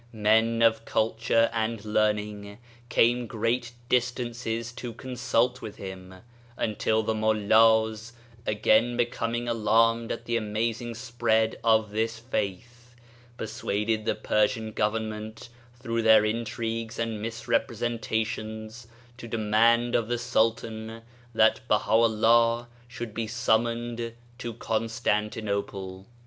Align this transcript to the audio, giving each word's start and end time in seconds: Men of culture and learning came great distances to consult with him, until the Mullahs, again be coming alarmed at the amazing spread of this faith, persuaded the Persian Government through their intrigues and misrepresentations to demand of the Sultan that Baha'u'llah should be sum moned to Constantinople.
Men 0.13 0.63
of 0.63 0.83
culture 0.83 1.47
and 1.53 1.85
learning 1.85 2.57
came 2.89 3.27
great 3.27 3.71
distances 3.87 4.71
to 4.71 4.93
consult 4.93 5.61
with 5.61 5.75
him, 5.75 6.15
until 6.57 7.03
the 7.03 7.13
Mullahs, 7.13 8.11
again 8.47 8.97
be 8.97 9.05
coming 9.05 9.47
alarmed 9.47 10.11
at 10.11 10.25
the 10.25 10.37
amazing 10.37 10.95
spread 10.95 11.55
of 11.63 11.91
this 11.91 12.17
faith, 12.17 12.95
persuaded 13.37 14.05
the 14.05 14.15
Persian 14.15 14.71
Government 14.71 15.49
through 15.79 16.01
their 16.01 16.25
intrigues 16.25 16.97
and 16.97 17.21
misrepresentations 17.21 18.87
to 19.17 19.27
demand 19.27 19.93
of 19.93 20.07
the 20.07 20.17
Sultan 20.17 21.03
that 21.35 21.59
Baha'u'llah 21.67 22.69
should 22.87 23.13
be 23.13 23.27
sum 23.27 23.65
moned 23.65 24.13
to 24.39 24.53
Constantinople. 24.55 26.07